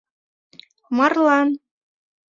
[0.97, 1.49] Марлан!